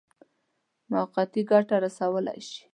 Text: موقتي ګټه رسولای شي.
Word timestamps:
موقتي 0.91 1.41
ګټه 1.51 1.75
رسولای 1.85 2.39
شي. 2.49 2.61